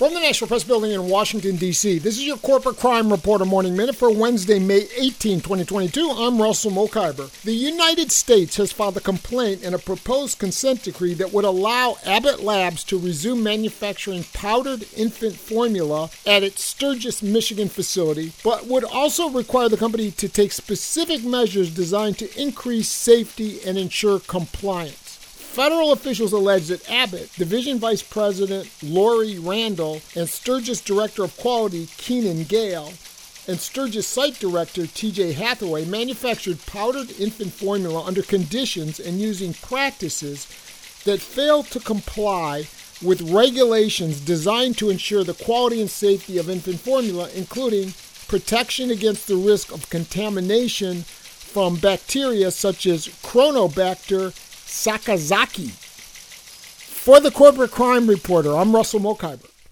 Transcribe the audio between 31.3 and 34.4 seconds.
Quality Keenan Gale, and Sturgis Site